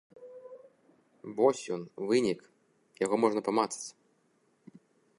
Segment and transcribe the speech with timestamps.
[1.41, 2.39] Вось ён, вынік,
[3.05, 3.89] яго можна памацаць.